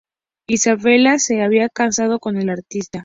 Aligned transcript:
Isabella 0.49 1.19
se 1.19 1.43
había 1.43 1.69
casado 1.69 2.17
con 2.17 2.35
el 2.37 2.49
artista. 2.49 2.99